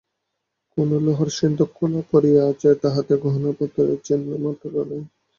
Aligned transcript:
কোণে 0.71 0.97
লোহার 1.05 1.29
সিন্দুক 1.37 1.69
খোলা 1.77 2.01
পড়িয়া 2.11 2.41
আছে, 2.51 2.69
তাহাতে 2.83 3.13
গহনাপত্রের 3.23 3.89
চিহ্নমাত্র 4.05 4.63
নাই। 4.89 5.01